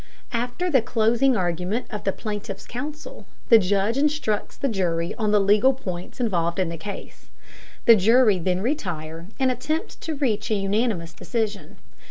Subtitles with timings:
[0.33, 5.39] After the closing argument of the plaintiff's counsel, the judge instructs the jury on the
[5.39, 7.29] legal points involved in the case.
[7.85, 11.77] The jury then retire and attempt to reach an unanimous decision.